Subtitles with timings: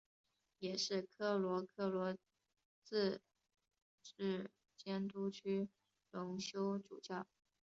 [0.57, 2.17] 也是科罗科罗
[2.81, 3.21] 自
[4.01, 5.69] 治监督区
[6.09, 7.27] 荣休主教。